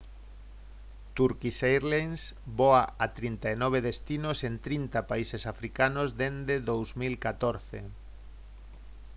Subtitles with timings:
[1.17, 2.21] turkish airlines
[2.61, 7.79] voa a 39 destinos en 30 países africanos desde 2014